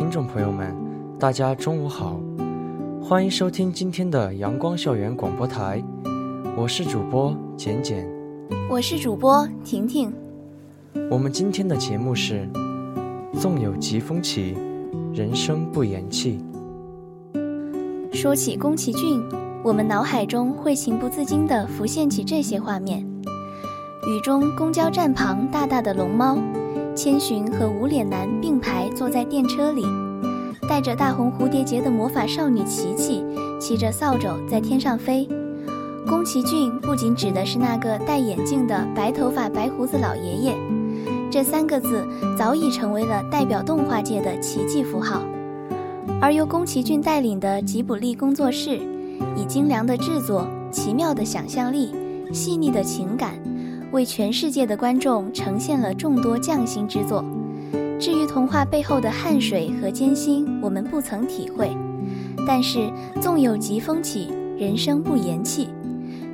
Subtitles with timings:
[0.00, 0.74] 听众朋友们，
[1.18, 2.18] 大家中午好，
[3.02, 5.84] 欢迎收听今天的阳光校园广播台，
[6.56, 8.08] 我是主播简简，
[8.70, 10.10] 我是主播婷婷。
[11.10, 12.48] 我们今天的节目是
[13.38, 14.56] 《纵有疾风起，
[15.12, 16.42] 人生不言弃》。
[18.16, 19.22] 说起宫崎骏，
[19.62, 23.06] 我们脑海中会情不自禁地浮现起这些画面：
[24.08, 26.38] 雨中公交站旁大大的龙猫。
[27.02, 29.86] 千寻和无脸男并排坐在电车里，
[30.68, 33.24] 戴着大红蝴蝶结的魔法少女琪琪
[33.58, 35.26] 骑着扫帚在天上飞。
[36.06, 40.54] 宫崎骏不仅指的是那个戴眼镜的白头发白胡子老爷爷，
[41.30, 42.06] 这三个字
[42.38, 45.22] 早已成为了代表动画界的奇迹符号。
[46.20, 48.78] 而由宫崎骏带领的吉卜力工作室，
[49.34, 51.94] 以精良的制作、奇妙的想象力、
[52.30, 53.32] 细腻的情感。
[53.92, 57.24] 为全世界的观众呈现了众多匠心之作。
[57.98, 61.70] 至于童话背后的汗水和艰辛，我们不曾体会。
[62.46, 65.68] 但是，纵有疾风起，人生不言弃。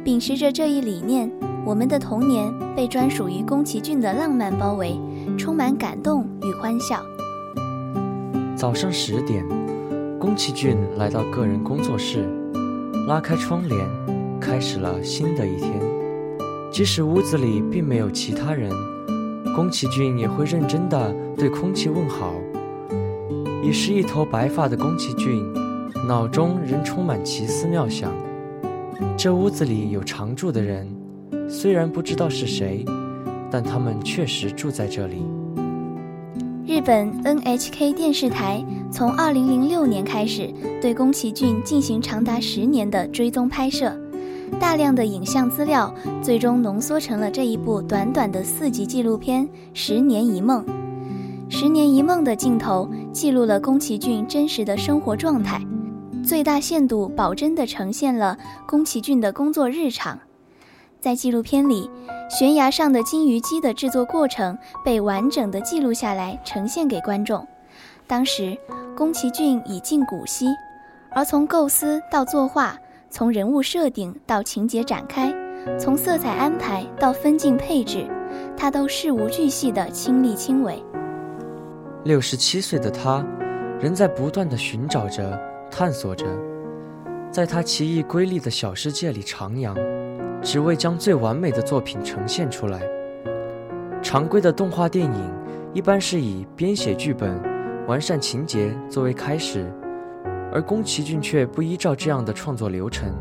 [0.04, 1.28] 秉持着这一理念，
[1.64, 4.96] 我们的童年被专属于宫崎骏的浪漫包围，
[5.36, 7.02] 充满感动与欢笑。
[8.54, 9.44] 早上十点，
[10.20, 12.28] 宫崎骏来到个人工作室，
[13.08, 13.88] 拉开窗帘，
[14.40, 15.95] 开始了新的一天。
[16.76, 18.70] 即使屋子里并没有其他人，
[19.54, 22.34] 宫崎骏也会认真地对空气问好。
[23.64, 25.42] 已是一头白发的宫崎骏，
[26.06, 28.12] 脑中仍充满奇思妙想。
[29.16, 30.86] 这屋子里有常住的人，
[31.48, 32.84] 虽然不知道是谁，
[33.50, 35.24] 但他们确实住在这里。
[36.66, 40.52] 日本 NHK 电视台从2006年开始
[40.82, 43.98] 对宫崎骏进行长达十年的追踪拍摄。
[44.60, 45.92] 大量的影像资料
[46.22, 50.64] 最终浓缩成了这一部短短的四集纪录片《十年一梦》。
[51.48, 55.60] 《十年一梦》的镜头记录了宫崎骏真实的生活状态，
[56.24, 58.36] 最大限度保真地呈现了
[58.66, 60.18] 宫崎骏的工作日常。
[61.00, 61.88] 在纪录片里，
[62.28, 67.46] 悬崖上的金鱼姬的制作过程被完整地记录下来，呈现给观众。
[68.08, 68.56] 当时，
[68.96, 70.46] 宫崎骏已近古稀，
[71.10, 72.76] 而从构思到作画。
[73.08, 75.32] 从人物设定到情节展开，
[75.78, 78.04] 从色彩安排到分镜配置，
[78.56, 80.82] 他都事无巨细地亲力亲为。
[82.04, 83.24] 六十七岁的他，
[83.80, 85.40] 仍在不断地寻找着、
[85.70, 86.26] 探索着，
[87.30, 89.74] 在他奇异瑰丽的小世界里徜徉，
[90.42, 92.80] 只为将最完美的作品呈现出来。
[94.02, 95.34] 常规的动画电影
[95.72, 97.40] 一般是以编写剧本、
[97.86, 99.72] 完善情节作为开始。
[100.56, 103.12] 而宫崎骏却不依照这样的创作流程，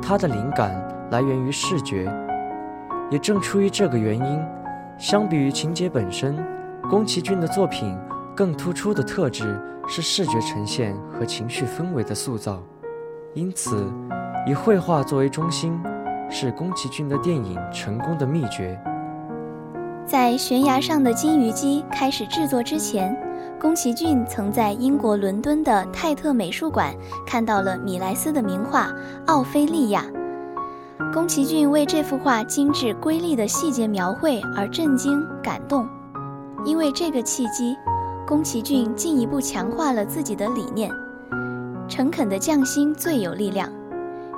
[0.00, 2.10] 他的灵感来源于视觉。
[3.10, 4.40] 也正出于这个原因，
[4.96, 6.42] 相比于情节本身，
[6.88, 7.94] 宫崎骏的作品
[8.34, 12.62] 更突出的特质是视觉呈现和情绪氛围的塑造。
[13.34, 13.86] 因此，
[14.46, 15.78] 以绘画作为中心，
[16.30, 18.80] 是宫崎骏的电影成功的秘诀。
[20.06, 23.14] 在悬崖上的金鱼姬开始制作之前。
[23.64, 26.94] 宫崎骏曾在英国伦敦的泰特美术馆
[27.26, 28.88] 看到了米莱斯的名画
[29.24, 30.04] 《奥菲利亚》。
[31.14, 35.88] 宫崎骏为这幅画精致瑰丽的细节描绘而震惊感动。
[36.66, 37.74] 因为这个契机，
[38.26, 40.92] 宫崎骏进一步强化了自己的理念：
[41.88, 43.66] 诚恳的匠心最有力量。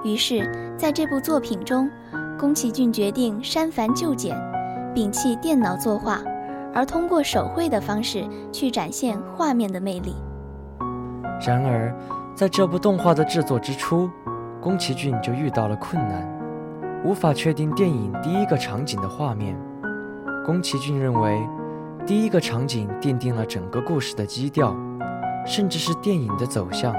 [0.05, 0.49] 于是，
[0.79, 1.91] 在这部作品中，
[2.39, 4.37] 宫崎骏决定删繁就简，
[4.95, 6.23] 摒弃电脑作画。
[6.77, 10.15] 而通过手绘的方式去展现画面的魅力。
[11.41, 11.91] 然而，
[12.35, 14.11] 在这部动画的制作之初，
[14.61, 16.29] 宫崎骏就遇到了困难，
[17.03, 19.57] 无法确定电影第一个场景的画面。
[20.45, 21.41] 宫崎骏认为，
[22.07, 24.77] 第一个场景奠定了整个故事的基调，
[25.47, 26.95] 甚至是电影的走向。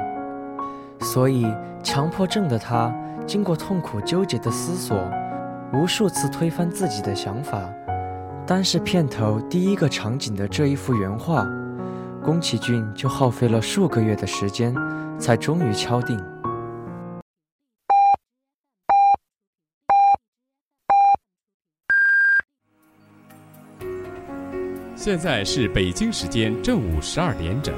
[1.01, 1.45] 所以，
[1.83, 2.91] 强迫症的他
[3.27, 4.97] 经过痛苦纠结的思索，
[5.71, 7.59] 无数次推翻自己的想法。
[8.47, 11.45] 单是片头第一个场景的这一幅原画，
[12.23, 14.73] 宫崎骏就耗费了数个月的时间，
[15.19, 16.17] 才终于敲定。
[24.95, 27.75] 现在是北京时间正午十二点整，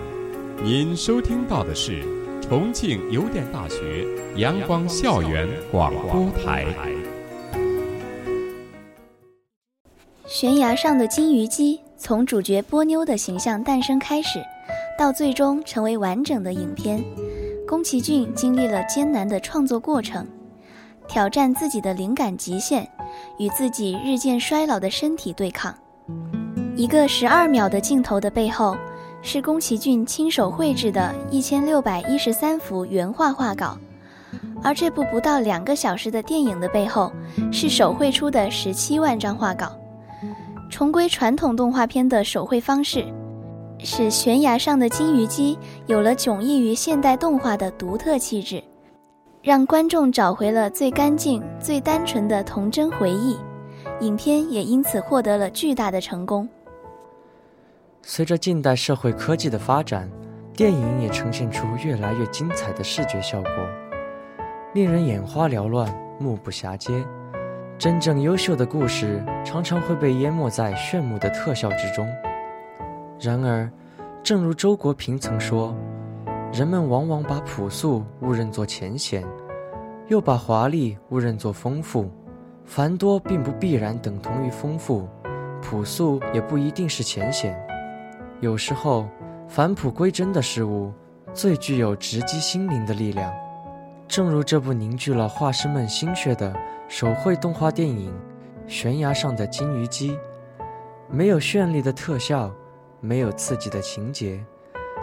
[0.64, 2.04] 您收听到的是
[2.44, 4.06] 重庆邮电大学
[4.36, 6.68] 阳光校园广播台。
[10.30, 14.40] 悬崖上的金鱼姬从主角波妞的形象诞生开始，
[14.96, 17.04] 到最终成为完整的影片，
[17.68, 20.28] 宫崎骏经历了艰难的创作过程，
[21.08, 22.88] 挑战自己的灵感极限，
[23.40, 25.76] 与自己日渐衰老的身体对抗。
[26.76, 28.78] 一个十二秒的镜头的背后，
[29.24, 33.76] 是宫崎骏亲手绘制的一千六百一十三幅原画画稿，
[34.62, 37.12] 而这部不到两个小时的电影的背后，
[37.52, 39.76] 是手绘出的十七万张画稿。
[40.70, 43.04] 重归传统动画片的手绘方式，
[43.80, 45.58] 使悬崖上的金鱼姬
[45.88, 48.64] 有了迥异于现代动画的独特气质，
[49.42, 53.38] 让观众找回了最干净、最单纯的童真回忆。
[54.02, 56.48] 影片也因此获得了巨大的成功。
[58.02, 60.10] 随着近代社会科技的发展，
[60.54, 63.52] 电影也呈现出越来越精彩的视觉效果，
[64.74, 67.04] 令人眼花缭乱、目不暇接。
[67.80, 72.06] 真正优秀的故事常常会被淹没在炫目的特效之中。
[73.18, 73.72] 然而，
[74.22, 75.74] 正如周国平曾说
[76.52, 79.24] ：“人们往往把朴素误认作浅显，
[80.10, 82.12] 又把华丽误认作丰富。
[82.66, 85.08] 繁多并不必然等同于丰富，
[85.62, 87.58] 朴素也不一定是浅显。”
[88.42, 89.08] 有时候，
[89.48, 90.92] 返璞归真的事物
[91.34, 93.34] 最具有直击心灵的力量。
[94.06, 96.54] 正如这部凝聚了画师们心血的
[96.90, 98.12] 手绘动画电影
[98.70, 100.12] 《悬崖上的金鱼姬》，
[101.08, 102.52] 没有绚丽的特效，
[103.00, 104.44] 没有刺激的情节，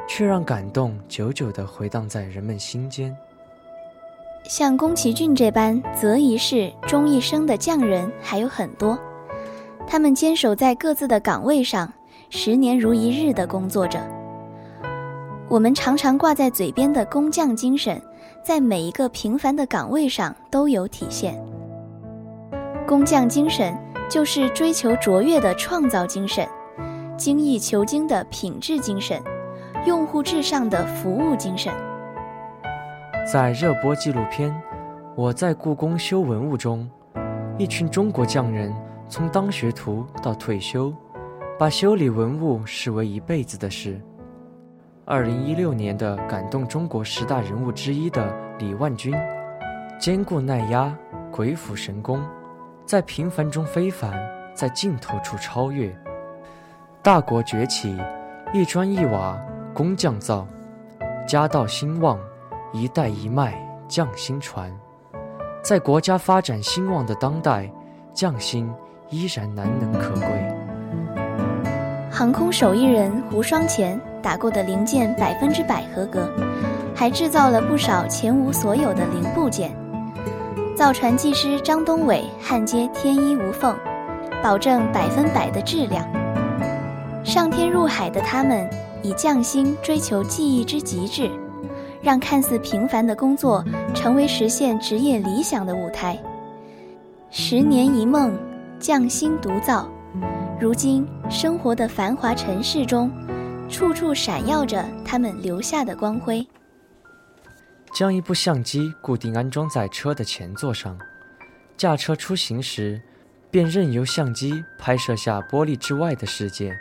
[0.08, 3.16] 却让感动久久地回荡在人们心间。
[4.48, 8.98] 像宫崎骏这般择一事终一生的匠人还有很多，
[9.86, 11.90] 他们坚守在各自的岗位上。
[12.30, 14.00] 十年如一日的工作着，
[15.48, 18.02] 我们常常挂在嘴边的工匠精神，
[18.42, 21.40] 在每一个平凡的岗位上都有体现。
[22.86, 23.76] 工匠精神
[24.08, 26.46] 就是追求卓越的创造精神，
[27.16, 29.20] 精益求精的品质精神，
[29.84, 31.72] 用户至上的服务精神。
[33.30, 34.50] 在热播纪录片
[35.16, 36.88] 《我在故宫修文物》中，
[37.58, 38.72] 一群中国匠人
[39.08, 40.94] 从当学徒到退休。
[41.58, 43.98] 把修理文物视为一辈子的事。
[45.06, 49.14] 二零一六年的感动中国十大人物之一的李万军，
[49.98, 50.94] 坚固耐压，
[51.32, 52.22] 鬼斧神工，
[52.86, 54.12] 在平凡中非凡，
[54.54, 55.92] 在尽头处超越。
[57.02, 57.98] 大国崛起，
[58.52, 59.36] 一砖一瓦
[59.74, 60.46] 工匠造；
[61.26, 62.16] 家道兴旺，
[62.72, 64.72] 一代一脉匠心传。
[65.62, 67.68] 在国家发展兴旺的当代，
[68.14, 68.72] 匠心
[69.10, 70.28] 依然难能可贵。
[72.08, 76.30] 航空手艺人胡双前打过的零件百分之百合格，
[76.94, 79.76] 还制造了不少前无所有的零部件。
[80.76, 83.74] 造船技师张东伟焊接天衣无缝，
[84.42, 86.06] 保证百分百的质量。
[87.24, 88.68] 上天入海的他们
[89.02, 91.30] 以匠心追求技艺之极致，
[92.02, 93.64] 让看似平凡的工作
[93.94, 96.22] 成为实现职业理想的舞台。
[97.30, 98.38] 十年一梦，
[98.78, 99.88] 匠心独造。
[100.60, 103.10] 如今，生活的繁华城市中，
[103.70, 106.46] 处处闪耀着他们留下的光辉。
[107.96, 110.98] 将一部相机固定安装在车的前座上，
[111.78, 113.00] 驾车出行时，
[113.50, 116.76] 便任由相机拍摄下玻璃之外的世界。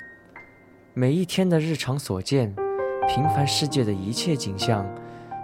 [0.93, 2.53] 每一天的日常所见，
[3.07, 4.85] 平凡世界的一切景象，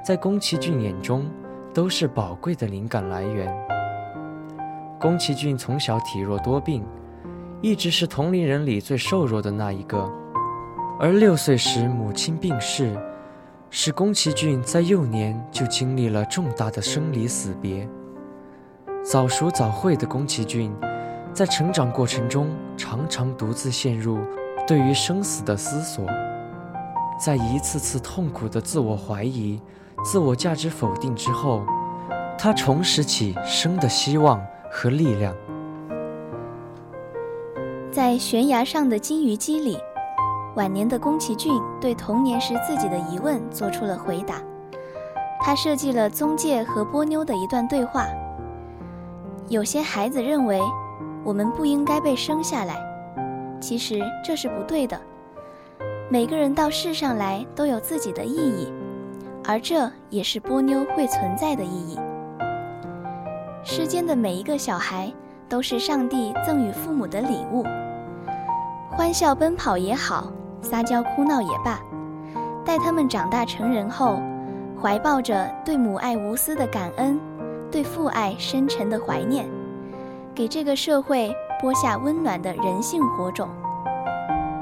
[0.04, 1.32] 在宫崎骏眼中
[1.74, 3.50] 都是宝贵的灵感来源。
[5.00, 6.86] 宫崎骏从小体弱多病。
[7.62, 10.12] 一直是同龄人里最瘦弱的那一个，
[11.00, 12.94] 而六岁时母亲病逝，
[13.74, 17.88] 使宫崎骏在幼年就经历了重大的生离死别。
[19.02, 20.70] 早熟早慧的宫崎骏，
[21.34, 24.20] 在成长过程中常常独自陷入
[24.68, 26.06] 对于生死的思索，
[27.18, 29.58] 在一次次痛苦的自我怀疑、
[30.04, 31.64] 自我价值否定之后，
[32.38, 35.34] 他重拾起生的希望和力量。
[37.90, 39.78] 在悬崖上的金鱼姬里，
[40.56, 44.42] 晚年的宫崎骏对童年时自己的疑问做出了回答。
[45.40, 48.06] 他设计了宗介和波妞的一段对话：
[49.48, 50.62] 有些孩子认为
[51.24, 52.76] 我们不应该被生下来，
[53.60, 55.00] 其实这是不对的。
[56.10, 58.72] 每个人到世上来都有自己的意义，
[59.46, 61.98] 而这也是波妞会存在的意义。
[63.64, 65.12] 世间的每一个小孩
[65.48, 67.64] 都是上帝赠予父母的礼物。
[68.90, 70.32] 欢笑奔跑也好，
[70.62, 71.80] 撒娇哭闹也罢，
[72.64, 74.22] 待他们长大成人后，
[74.82, 77.20] 怀抱着对母爱无私的感恩，
[77.72, 79.50] 对父爱深沉的怀念，
[80.34, 83.50] 给这个社会播下温暖的人性火种。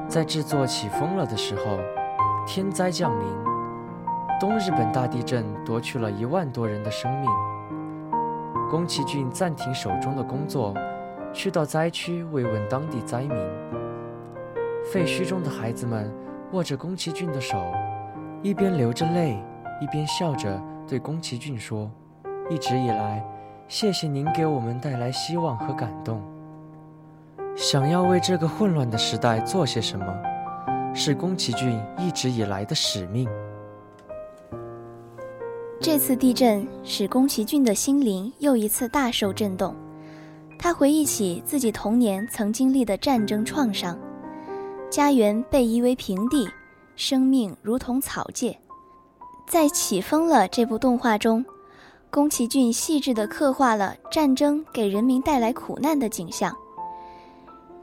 [0.07, 1.79] 在制作起风了的时候，
[2.47, 3.27] 天灾降临，
[4.39, 7.29] 东日本大地震夺去了一万多人的生命。
[8.71, 10.73] 宫崎骏暂停手中的工作，
[11.33, 13.37] 去到灾区慰问当地灾民。
[14.85, 16.11] 废墟中的孩子们
[16.51, 17.57] 握着宫崎骏的手，
[18.41, 19.37] 一边流着泪，
[19.81, 21.89] 一边笑着对宫崎骏说
[22.49, 23.23] ：“一直以来，
[23.67, 26.21] 谢谢您给我们带来希望和感动。
[27.55, 30.05] 想要为这个混乱的时代做些什么，
[30.95, 33.29] 是宫崎骏一直以来的使命。”
[35.79, 39.75] 这次地震使宫崎骏的心灵又一次大受震动，
[40.57, 43.97] 他回忆起自己童年曾经历的战争创伤。
[44.89, 46.49] 家园被夷为平地，
[46.95, 48.57] 生命如同草芥。
[49.47, 51.45] 在《起风了》这部动画中，
[52.09, 56.55] 宫崎骏细致地刻画了战争给人民带来苦难的景象。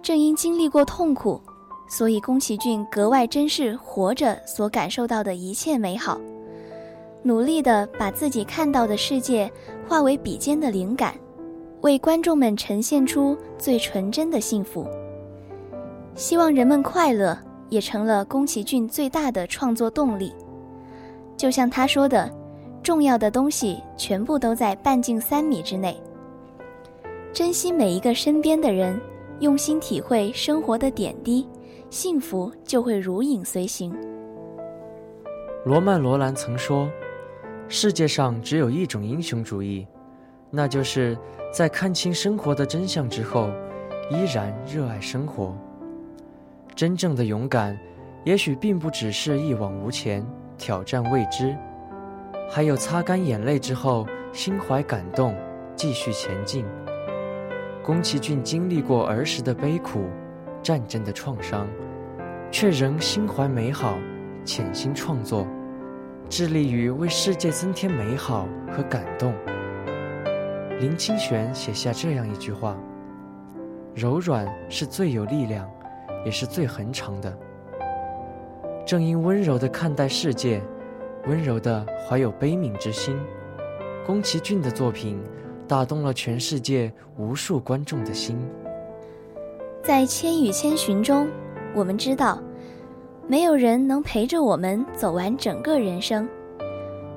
[0.03, 1.41] 正因经历过痛苦，
[1.89, 6.21] 所以宫崎骏格外珍视活着所感受到的一切美好，
[7.23, 9.49] 努力地把自己看到的世界
[9.89, 11.15] 化为笔尖的灵感，
[11.83, 14.85] 为观众们呈现出最纯真的幸福。
[16.17, 20.35] 希望人们快乐，也成了宫崎骏最大的创作动力。
[21.37, 22.31] 就像他说的
[22.83, 25.95] ：“重要的东西全部都在半径三米之内。”
[27.35, 28.99] 珍惜每一个身边的人，
[29.41, 31.47] 用心体会生活的点滴，
[31.91, 33.95] 幸福就会如影随形。
[35.67, 36.89] 罗曼·罗兰曾说
[37.69, 39.87] ：“世界上只有一种英雄主义，
[40.51, 41.15] 那就是
[41.53, 43.51] 在看清生活的真相之后，
[44.11, 45.55] 依然热爱生活。”
[46.77, 47.75] 真正的勇敢，
[48.23, 50.23] 也许并不只是一往无前、
[50.59, 51.57] 挑战未知，
[52.51, 55.35] 还有擦干眼泪之后心怀感动、
[55.75, 56.67] 继续前进。
[57.83, 60.05] 宫崎骏经历过儿时的悲苦、
[60.63, 61.67] 战争的创伤，
[62.51, 63.97] 却仍心怀美好，
[64.45, 65.47] 潜心创作，
[66.29, 69.33] 致力于为世界增添美好和感动。
[70.79, 72.77] 林清玄写下这样一句话
[73.97, 75.67] ：“柔软是最有力量。”
[76.25, 77.37] 也是最恒长的。
[78.85, 80.63] 正因温柔的看待世界，
[81.27, 83.19] 温柔的怀有悲悯之心，
[84.07, 85.21] 宫崎骏的作品
[85.67, 88.39] 打动了全世界无数观众的心。
[89.83, 91.29] 在《千与千寻》中，
[91.75, 92.41] 我们知道，
[93.27, 96.29] 没有人能陪着我们走完整个人生，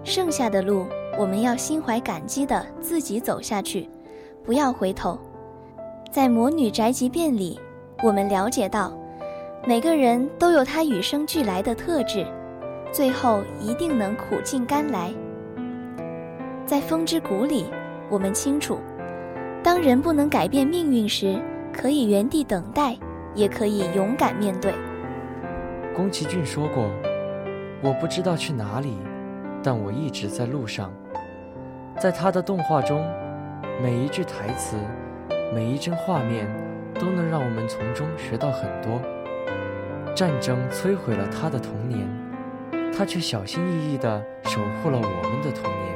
[0.03, 0.85] 剩下的路，
[1.19, 3.87] 我们要心怀感激的自己走下去，
[4.43, 5.19] 不要回头。
[6.11, 7.59] 在《魔女宅急便》里。
[8.01, 8.93] 我们了解到，
[9.67, 12.25] 每个人都有他与生俱来的特质，
[12.93, 15.13] 最后一定能苦尽甘来。
[16.65, 17.65] 在《风之谷》里，
[18.09, 18.79] 我们清楚，
[19.61, 21.37] 当人不能改变命运时，
[21.73, 22.95] 可以原地等待，
[23.35, 24.73] 也可以勇敢面对。
[25.93, 26.85] 宫崎骏说过
[27.83, 28.97] ：“我不知道去哪里，
[29.61, 30.89] 但我一直在路上。”
[31.99, 33.05] 在他的动画中，
[33.83, 34.77] 每一句台词，
[35.53, 36.47] 每一帧画面。
[36.99, 39.01] 都能让我们从中学到很多。
[40.15, 42.05] 战争摧毁了他的童年，
[42.91, 45.89] 他却小心翼翼地守护了我们的童年。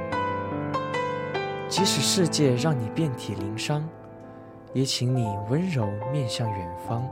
[1.67, 3.83] 即使世界让你遍体鳞伤，
[4.73, 7.03] 也请你温柔面向远方，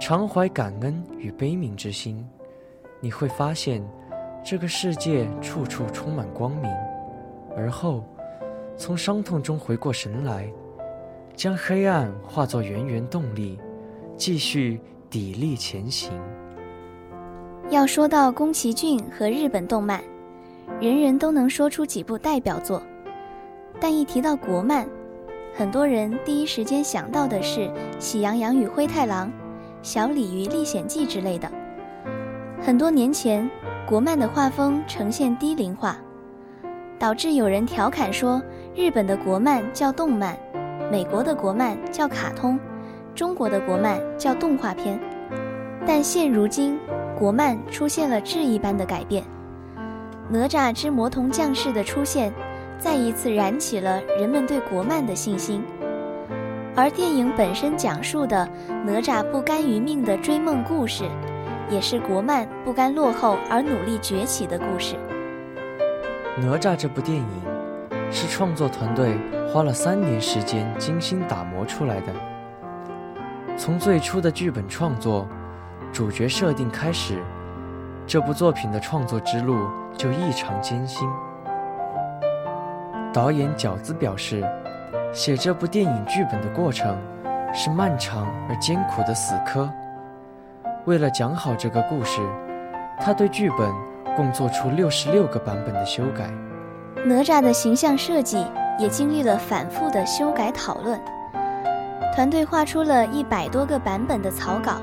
[0.00, 2.26] 常怀感恩与悲悯之心，
[3.00, 3.82] 你会发现
[4.42, 6.70] 这个世界处处充满光明。
[7.54, 8.02] 而后，
[8.76, 10.50] 从伤痛中回过神来。
[11.34, 13.58] 将黑暗化作源源动力，
[14.16, 16.12] 继续砥砺前行。
[17.70, 20.02] 要说到宫崎骏和日本动漫，
[20.80, 22.82] 人人都能说出几部代表作，
[23.80, 24.86] 但一提到国漫，
[25.54, 27.60] 很多人第一时间想到的是
[27.98, 29.28] 《喜羊羊与灰太狼》
[29.82, 31.50] 《小鲤鱼历险记》之类的。
[32.60, 33.48] 很多年前，
[33.86, 35.96] 国漫的画风呈现低龄化，
[36.98, 38.40] 导致有人调侃说，
[38.76, 40.36] 日本的国漫叫动漫。
[40.92, 42.60] 美国的国漫叫卡通，
[43.14, 45.00] 中国的国漫叫动画片，
[45.86, 46.78] 但现如今，
[47.18, 49.24] 国漫出现了质一般的改变。
[50.28, 52.30] 哪吒之魔童降世的出现，
[52.78, 55.64] 再一次燃起了人们对国漫的信心。
[56.76, 58.46] 而电影本身讲述的
[58.84, 61.04] 哪吒不甘于命的追梦故事，
[61.70, 64.96] 也是国漫不甘落后而努力崛起的故事。
[66.36, 67.41] 哪吒这部电影。
[68.12, 69.16] 是创作团队
[69.48, 72.12] 花了三年时间精心打磨出来的。
[73.56, 75.26] 从最初的剧本创作、
[75.92, 77.18] 主角设定开始，
[78.06, 79.66] 这部作品的创作之路
[79.96, 81.08] 就异常艰辛。
[83.14, 84.44] 导演饺子表示，
[85.12, 86.96] 写这部电影剧本的过程
[87.54, 89.70] 是漫长而艰苦的死磕。
[90.84, 92.20] 为了讲好这个故事，
[93.00, 93.72] 他对剧本
[94.16, 96.30] 共做出六十六个版本的修改。
[97.04, 98.46] 哪吒的形象设计
[98.78, 101.00] 也经历了反复的修改讨论。
[102.14, 104.80] 团队画出了一百多个版本的草稿，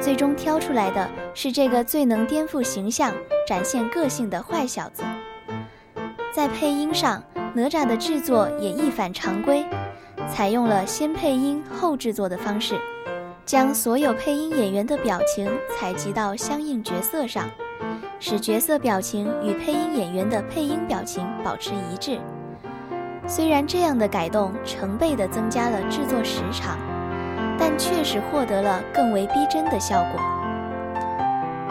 [0.00, 3.12] 最终挑出来的是这个最能颠覆形象、
[3.46, 5.02] 展现个性的坏小子。
[6.32, 7.22] 在配音上，
[7.52, 9.66] 哪吒的制作也一反常规，
[10.32, 12.80] 采用了先配音后制作的方式，
[13.44, 17.50] 将所有配音演员的表情采集到相应角色上，
[18.18, 22.18] 使角色表情与配音演员的配音表情保持一致。
[23.26, 26.78] 虽然这样的改动成倍地增加了制作时长，
[27.58, 30.20] 但确实获得了更为逼真的效果。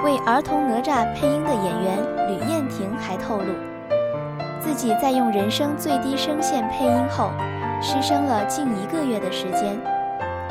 [0.03, 1.97] 为儿童哪吒配音的演员
[2.27, 3.53] 吕燕婷还透露，
[4.59, 7.31] 自己在用人声最低声线配音后，
[7.81, 9.79] 失声了近一个月的时间。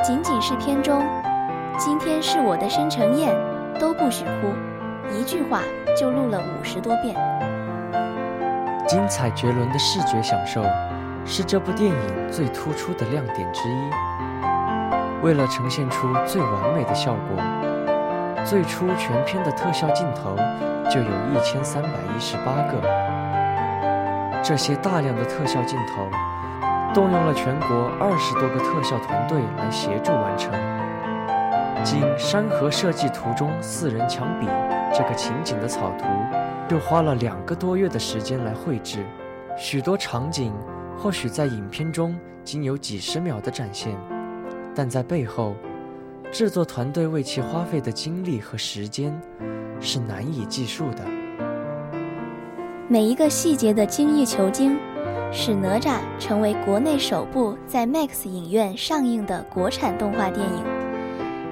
[0.02, 1.04] 仅仅是片中
[1.78, 3.34] “今天是我的生辰宴”
[3.78, 4.52] 都不许哭，
[5.19, 5.61] 一句话
[5.97, 7.14] 就录了五十多遍。
[8.88, 10.64] 精彩绝伦的视觉享受。
[11.25, 13.90] 是这部电影最突出的亮点之一。
[15.23, 17.40] 为了呈现出最完美的效果，
[18.45, 20.35] 最初全片的特效镜头
[20.90, 22.83] 就有一千三百一十八个。
[24.42, 26.09] 这些大量的特效镜头，
[26.92, 30.52] 动用了全国二十多个特效团队来协助完成。
[31.85, 34.49] 仅《山河设计图》中四人墙壁
[34.92, 36.04] 这个情景的草图，
[36.68, 39.04] 就花了两个多月的时间来绘制，
[39.56, 40.52] 许多场景。
[40.94, 43.96] 或许在影片中仅有几十秒的展现，
[44.72, 45.57] 但在背后，
[46.31, 49.18] 制作团队为其花费的精力和时间
[49.81, 51.02] 是难以计数的。
[52.88, 54.78] 每一个细节的精益求精，
[55.33, 60.82] 使哪吒成为国内首部在 Max 影院上映的国产动画电影。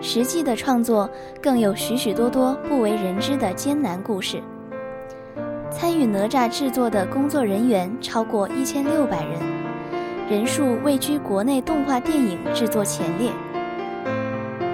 [0.01, 1.09] 实际的创作
[1.43, 4.43] 更有许许多多不为人知的艰难故事。
[5.71, 9.41] 参与哪吒制作的工作人员超过一千六百人，
[10.29, 13.31] 人数位居国内动画电影制作前列。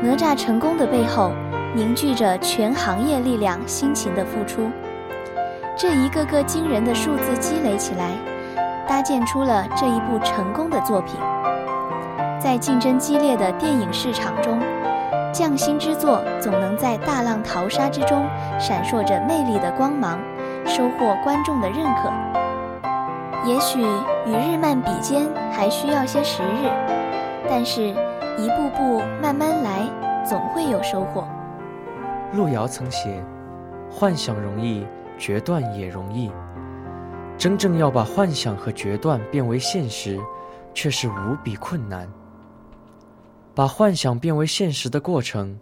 [0.03, 1.33] 哪吒成功的背后，
[1.75, 4.71] 凝聚着全行业力量辛勤的付出。
[5.77, 8.13] 这一个个惊人的数字积累起来，
[8.89, 11.17] 搭建出了这一部成功的作品。
[12.41, 14.59] 在竞争激烈的电影市场中，
[15.37, 18.27] 匠心之作总能在大浪淘沙之中
[18.59, 20.19] 闪烁着魅力的光芒。
[20.65, 22.11] 收获观众的认可，
[23.47, 23.83] 也许
[24.25, 26.71] 与日漫比肩还需要些时日，
[27.51, 27.83] 但是
[28.39, 29.87] 一步步慢慢来，
[30.25, 31.29] 总会有收获。
[32.33, 33.23] 路遥曾写
[33.93, 34.87] ：“幻想容易，
[35.19, 36.33] 决断也容易。
[37.37, 40.19] 真正要把幻想和决断变为现实，
[40.73, 42.09] 却是无比困难。
[43.57, 45.59] 把幻想变为现实的过程。”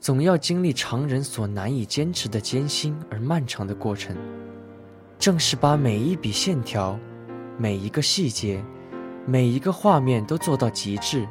[0.00, 4.16] 总要经历常人所难以坚持的艰辛而漫长的过程。
[5.18, 6.96] 正是把每一笔线条、
[7.56, 8.64] 每一个细节、
[9.26, 11.26] 每一个画面都做到极致，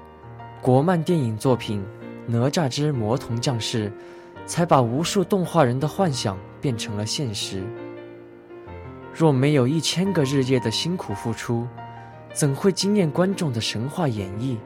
[0.61, 1.81] 国漫电影作品
[2.29, 3.89] 《哪吒之魔童降世》
[4.45, 7.63] 才把无数动画人的幻想变成了现实。
[9.13, 11.65] 若没有一千个日夜的辛苦付出，
[12.33, 14.57] 怎会惊艳观众的神话演绎？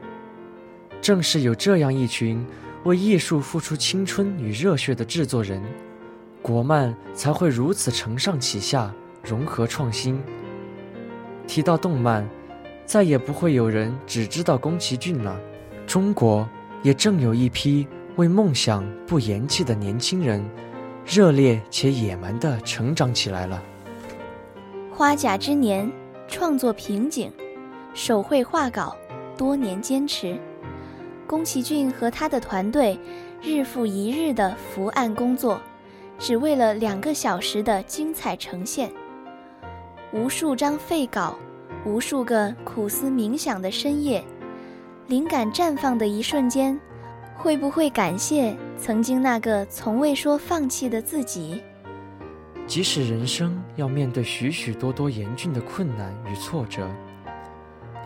[1.02, 2.42] 正是有这样一群。
[2.84, 5.62] 为艺术付出青春与热血的制作人，
[6.42, 10.20] 国漫才会如此承上启下，融合创新。
[11.46, 12.28] 提到动漫，
[12.84, 15.38] 再也不会有人只知道宫崎骏了。
[15.86, 16.48] 中国
[16.82, 17.86] 也正有一批
[18.16, 20.44] 为梦想不言弃的年轻人，
[21.06, 23.62] 热烈且野蛮地成长起来了。
[24.90, 25.88] 花甲之年，
[26.26, 27.30] 创作瓶颈，
[27.94, 28.96] 手绘画稿，
[29.36, 30.36] 多年坚持。
[31.32, 33.00] 宫崎骏和他的团队
[33.40, 35.58] 日复一日的伏案工作，
[36.18, 38.92] 只为了两个小时的精彩呈现。
[40.12, 41.34] 无数张废稿，
[41.86, 44.22] 无数个苦思冥想的深夜，
[45.06, 46.78] 灵感绽放的一瞬间，
[47.34, 51.62] 会不会感谢曾经那个从未说放弃的自己？
[52.66, 56.86] 即使人生要面对许许多多严峻的困难与挫折，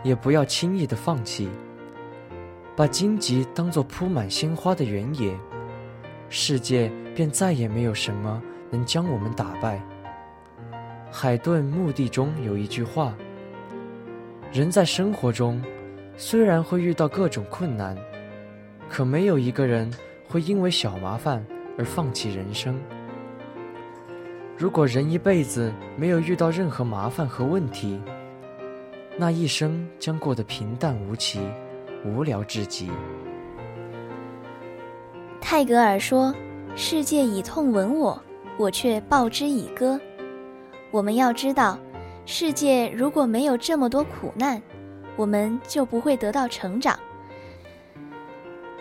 [0.01, 1.49] 也不要轻易的放弃。
[2.77, 5.35] 把荆棘当作铺满鲜花的原野，
[6.29, 9.81] 世界便再也没有什么能将我们打败。
[11.11, 13.17] 海顿墓地中有一句话：
[14.53, 15.59] 人在生活中，
[16.17, 17.97] 虽然会遇到各种困难，
[18.87, 19.91] 可没有一个人
[20.27, 21.43] 会因为小麻烦
[21.79, 22.79] 而放弃人生。
[24.55, 27.99] 如果人一辈子没有遇到任何麻烦和问题，
[29.17, 31.39] 那一生将过得平淡无奇，
[32.05, 32.89] 无聊至极。
[35.41, 36.33] 泰戈尔说
[36.75, 38.21] ：“世界以痛吻我，
[38.57, 39.99] 我却报之以歌。”
[40.91, 41.77] 我们要知道，
[42.25, 44.61] 世界如果没有这么多苦难，
[45.15, 46.95] 我们就不会得到成长；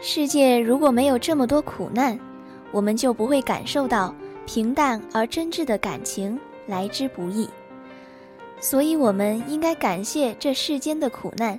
[0.00, 2.18] 世界如果没有这么多苦难，
[2.72, 4.14] 我们就不会感受到。
[4.46, 7.50] 平淡而真挚的感情来之不易，
[8.61, 11.59] 所以我们应该感谢这世间的苦难，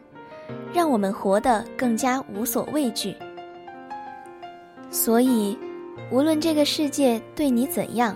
[0.73, 3.15] 让我们活得更加无所畏惧。
[4.89, 5.57] 所以，
[6.11, 8.15] 无论这个世界对你怎样，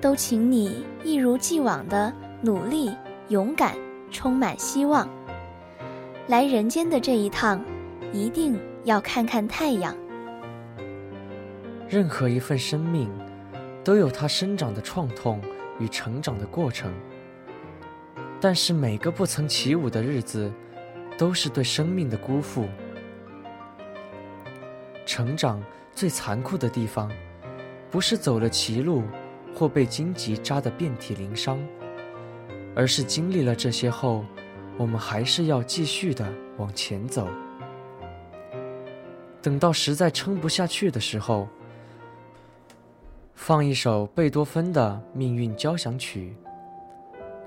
[0.00, 2.90] 都请你一如既往的努力、
[3.28, 3.74] 勇敢、
[4.10, 5.08] 充满希望。
[6.26, 7.62] 来人间的这一趟，
[8.12, 9.94] 一定要看看太阳。
[11.88, 13.08] 任何一份生命。
[13.84, 15.38] 都有它生长的创痛
[15.78, 16.90] 与成长的过程，
[18.40, 20.50] 但是每个不曾起舞的日子，
[21.16, 22.68] 都是对生命的辜负。
[25.06, 27.10] 成长最残酷的地方，
[27.90, 29.02] 不是走了歧路
[29.54, 31.58] 或被荆棘扎得遍体鳞伤，
[32.74, 34.24] 而是经历了这些后，
[34.76, 37.28] 我们还是要继续的往前走。
[39.42, 41.48] 等到实在撑不下去的时候。
[43.36, 46.34] 放一首贝多芬的《命运交响曲》，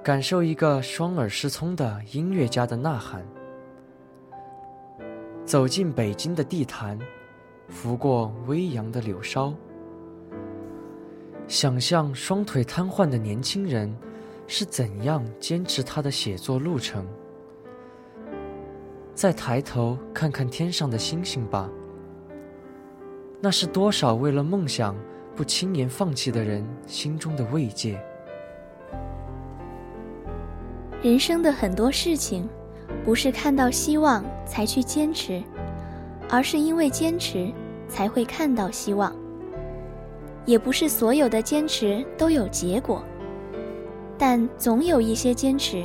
[0.03, 3.25] 感受一个双耳失聪的音乐家的呐喊。
[5.47, 6.99] 走进北京的地坛，
[7.69, 9.53] 拂过微扬的柳梢，
[11.47, 13.95] 想象双腿瘫痪的年轻人
[14.45, 17.07] 是怎样坚持他的写作路程。
[19.15, 21.69] 再抬头看看天上的星星吧，
[23.39, 24.93] 那是多少为了梦想。
[25.33, 28.03] 不轻言放弃的人心中的慰藉。
[31.03, 32.49] 人生的很多事情，
[33.03, 35.41] 不是看到希望才去坚持，
[36.29, 37.51] 而是因为坚持
[37.87, 39.15] 才会看到希望。
[40.45, 43.03] 也不是所有的坚持都有结果，
[44.17, 45.83] 但总有一些坚持，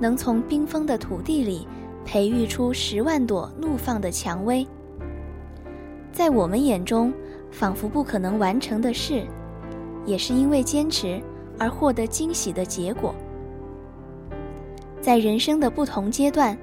[0.00, 1.66] 能从冰封的土地里
[2.04, 4.66] 培育出十万朵怒放的蔷薇。
[6.12, 7.12] 在我们眼中。
[7.54, 9.24] 仿佛不可能完成的事，
[10.04, 11.22] 也是因为坚持
[11.56, 13.14] 而获得惊喜的结果。
[15.04, 16.56] 在人生的不同阶段，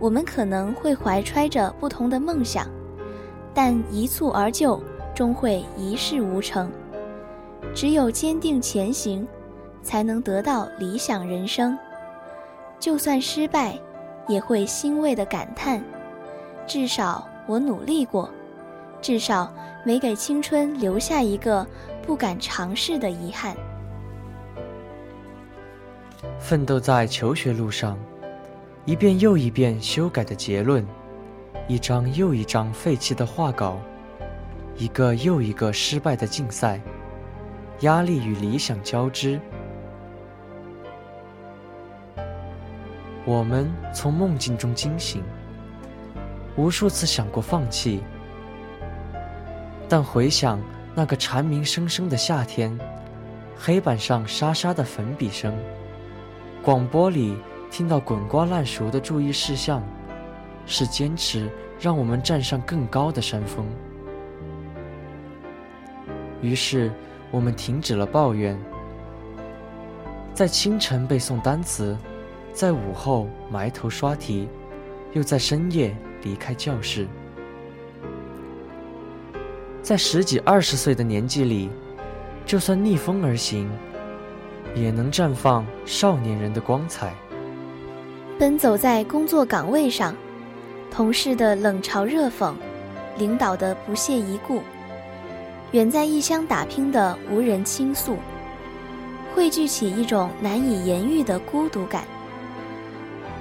[0.00, 2.66] 我们可能会怀揣着不同的梦想，
[3.54, 4.82] 但一蹴而就
[5.14, 6.68] 终会一事无成。
[7.72, 9.24] 只有坚定前行，
[9.80, 11.78] 才能得到理想人生。
[12.80, 13.78] 就算失败，
[14.26, 15.80] 也会欣慰的感叹：
[16.66, 18.28] 至少我努力过。
[19.00, 21.64] 至少没给青春留下一个
[22.04, 23.56] 不敢尝试的遗憾。
[26.38, 27.98] 奋斗在求学路上，
[28.84, 30.86] 一遍又一遍修改的结论，
[31.66, 33.78] 一张又一张废弃的画稿，
[34.76, 36.80] 一个又一个失败的竞赛，
[37.80, 39.38] 压力与理想交织。
[43.24, 45.22] 我们从梦境中惊醒，
[46.56, 48.00] 无数次想过放弃。
[49.86, 50.58] 但回想
[50.94, 52.78] 那个蝉鸣声声的夏天，
[53.58, 55.54] 黑板上沙沙的粉笔声，
[56.68, 57.34] 广播里
[57.70, 59.82] 听到滚瓜烂熟的注意事项，
[60.66, 61.48] 是坚持
[61.80, 63.66] 让我们站上更高的山峰。
[66.42, 66.92] 于是，
[67.30, 68.54] 我们停止了抱怨，
[70.34, 71.96] 在清晨背诵单词，
[72.52, 74.46] 在午后埋头刷题，
[75.14, 77.08] 又在深夜离开教室。
[79.82, 81.70] 在十几二十岁的年纪里，
[82.44, 83.70] 就算逆风而行，
[84.80, 87.12] 也能绽放少年人的光彩。
[88.38, 90.14] 奔走在工作岗位上，
[90.90, 92.54] 同事的冷嘲热讽，
[93.18, 94.62] 领导的不屑一顾，
[95.72, 98.16] 远在异乡打拼的无人倾诉，
[99.34, 102.04] 汇聚起一种难以言喻的孤独感。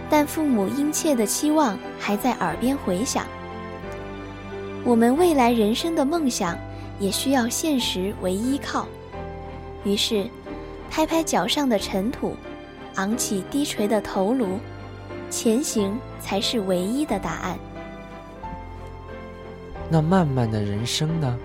[0.10, 3.26] 但父母殷切的期望还在耳边回响。
[4.84, 6.58] 我们未来人生的梦想，
[6.98, 8.88] 也需要现实为依靠。
[9.84, 10.26] 于是，
[10.90, 12.36] 拍拍脚上的尘土，
[12.96, 14.60] 昂起低垂的头颅，
[15.30, 17.58] 前行才是唯一的答案。
[19.90, 21.38] 那漫漫的人生呢？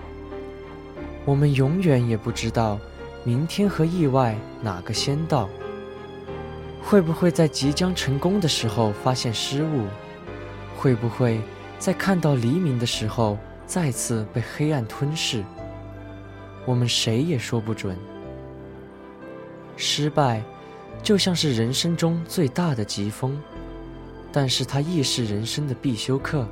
[1.25, 2.79] 我们永远也不知道，
[3.23, 5.47] 明天和意外哪个先到。
[6.81, 9.85] 会不会在即将成功的时候发现失误？
[10.75, 11.39] 会不会？
[11.79, 15.43] 在看到黎明的时候再次被黑暗吞噬，
[16.65, 17.97] 我们谁也说不准。
[19.75, 20.43] 失败，
[21.01, 23.39] 就像是人生中最大的疾风，
[24.31, 26.47] 但是它亦是人生的必修课。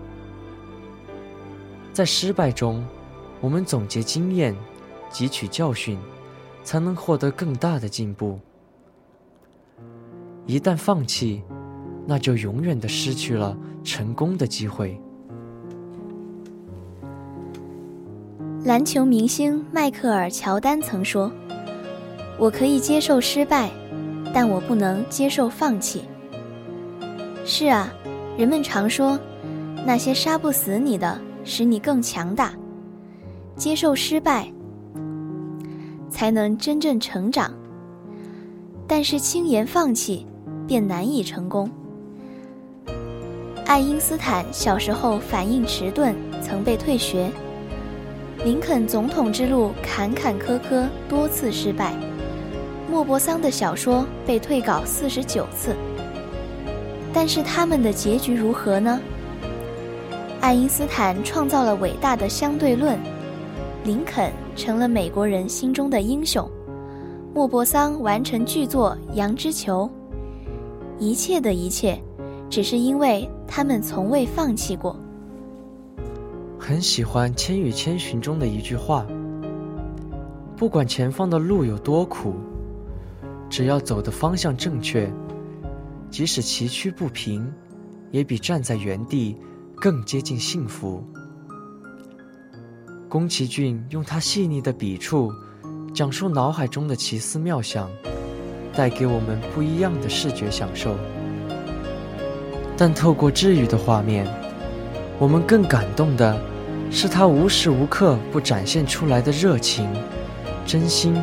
[1.93, 2.85] 在失败中，
[3.39, 4.55] 我们总结经验，
[5.11, 5.97] 汲取教训，
[6.63, 8.39] 才能获得更大的进步。
[10.45, 11.43] 一旦放弃，
[12.07, 14.99] 那就永远的失去了成功的机会。
[18.63, 21.31] 篮球明星迈克尔·乔丹曾说
[22.41, 23.69] ：“我可以接受失败，
[24.33, 26.01] 但我不能接受放弃。”
[27.45, 27.93] 是啊，
[28.35, 29.19] 人们常说，
[29.85, 32.51] 那些杀不死你的，使你更强大。
[33.55, 34.51] 接受失败，
[36.09, 37.53] 才能真正成长。
[38.87, 40.25] 但是轻言放弃，
[40.65, 41.69] 便难以成功。
[43.67, 47.29] 爱因斯坦小时候反应迟钝，曾被退学。
[48.43, 51.93] 林肯总统之路坎坎坷坷，多次失败。
[52.91, 55.73] 莫泊桑的小说被退稿四十九次。
[57.13, 58.99] 但是他们的结局如何呢？
[60.41, 62.99] 爱因斯坦创造了伟大的相对论，
[63.85, 66.45] 林肯成了美国人心中的英雄，
[67.33, 69.89] 莫泊桑完成巨作《羊脂球》。
[70.99, 71.97] 一切的一切，
[72.49, 74.93] 只是因为他们从未放弃过。
[76.59, 79.05] 很喜欢《千与千寻》中的一句话
[80.57, 82.35] ：“不管前方的路有多苦，
[83.51, 85.11] 只要走的方向正确，
[86.09, 87.53] 即使崎岖不平，
[88.09, 89.35] 也比站在原地
[89.75, 91.03] 更接近幸福。”
[93.09, 95.29] 宫崎骏用他细腻的笔触，
[95.93, 97.91] 讲述脑海中的奇思妙想，
[98.73, 100.95] 带给我们不一样的视觉享受。
[102.77, 104.25] 但透过治愈的画面，
[105.19, 106.41] 我们更感动的。
[106.93, 109.89] 是他无时无刻不展现出来的热情、
[110.65, 111.13] 真心、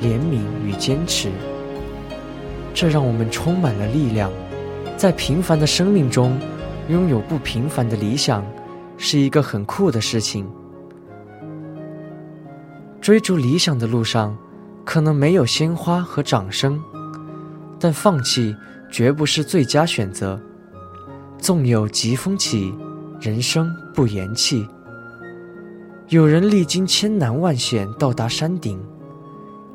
[0.00, 1.32] 怜悯与坚持，
[2.72, 4.30] 这让我们充满了力量。
[4.96, 6.38] 在平凡的生命中，
[6.88, 8.44] 拥有不平凡的理想，
[8.96, 10.46] 是一个很酷的事情。
[13.00, 14.36] 追逐理想的路上，
[14.84, 16.78] 可能没有鲜花和掌声，
[17.78, 18.54] 但放弃
[18.90, 20.38] 绝不是最佳选择。
[21.38, 22.74] 纵有疾风起，
[23.18, 24.68] 人生不言弃。
[26.08, 28.78] 有人历经千难万险到达山顶，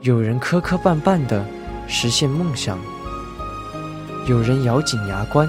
[0.02, 1.44] 有人磕磕绊绊的
[1.88, 2.80] 实现梦想，
[4.28, 5.48] 有人咬紧牙关，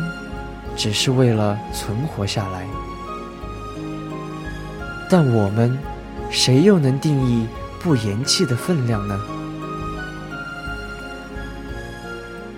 [0.77, 2.67] 只是为了存活下来。
[5.09, 5.79] 但我们，
[6.31, 7.47] 谁又能定义
[7.81, 9.21] 不言弃的分量呢？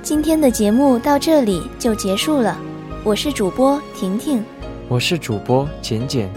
[0.02, 2.58] 今天的节目到这里就结束了，
[3.04, 4.42] 我是主播婷婷，
[4.88, 6.30] 我是主播简简。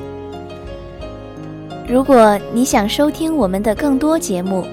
[1.87, 4.67] 如果你想收听我们的更多节目，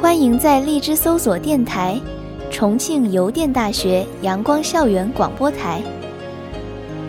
[0.00, 2.00] 欢迎在荔枝搜索电台
[2.50, 5.82] “重庆邮电大学阳光校园广播台”。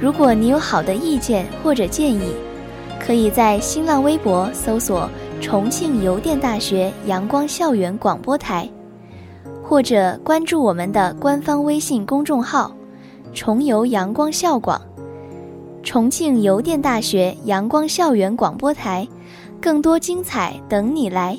[0.02, 2.34] 如果你有好的意见或者建议，
[3.00, 8.70] 可以在新浪微博搜索“重庆邮电大学阳光校园广播台”，
[9.64, 12.76] 或者关注我们的官方微信公众号
[13.34, 14.80] “重邮阳光校广”。
[15.82, 19.08] 重庆邮电大学阳光校园广播台。
[19.62, 21.38] 更多精彩等你来。